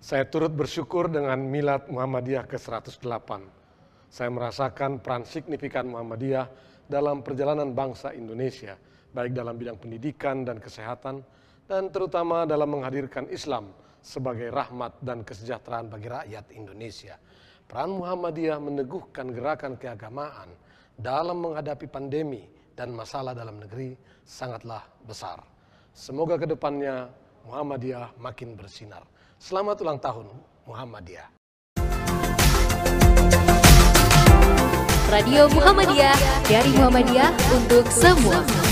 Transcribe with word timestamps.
Saya 0.00 0.24
turut 0.24 0.48
bersyukur 0.56 1.12
dengan 1.12 1.36
Milad 1.36 1.84
Muhammadiyah 1.92 2.48
ke-108. 2.48 3.30
Saya 4.08 4.32
merasakan 4.32 4.96
peran 4.96 5.28
signifikan 5.28 5.84
Muhammadiyah 5.92 6.48
dalam 6.88 7.20
perjalanan 7.20 7.76
bangsa 7.76 8.16
Indonesia, 8.16 8.80
baik 9.12 9.36
dalam 9.36 9.60
bidang 9.60 9.76
pendidikan 9.76 10.40
dan 10.40 10.56
kesehatan, 10.56 11.20
dan 11.68 11.92
terutama 11.92 12.48
dalam 12.48 12.80
menghadirkan 12.80 13.28
Islam 13.28 13.76
sebagai 14.00 14.48
rahmat 14.48 15.04
dan 15.04 15.20
kesejahteraan 15.20 15.92
bagi 15.92 16.08
rakyat 16.08 16.48
Indonesia. 16.56 17.20
Peran 17.68 17.92
Muhammadiyah 18.00 18.56
meneguhkan 18.56 19.28
gerakan 19.36 19.76
keagamaan 19.76 20.48
dalam 20.96 21.44
menghadapi 21.44 21.84
pandemi 21.92 22.48
dan 22.72 22.88
masalah 22.96 23.36
dalam 23.36 23.60
negeri 23.60 23.92
sangatlah 24.24 24.80
besar. 25.04 25.44
Semoga 25.92 26.40
ke 26.40 26.48
depannya 26.48 27.12
Muhammadiyah 27.46 28.12
makin 28.20 28.56
bersinar. 28.56 29.04
Selamat 29.40 29.80
ulang 29.80 29.96
tahun 29.96 30.26
Muhammadiyah. 30.68 31.28
Radio 35.10 35.50
Muhammadiyah 35.50 36.16
dari 36.46 36.70
Muhammadiyah 36.76 37.30
untuk 37.56 37.88
semua. 37.90 38.69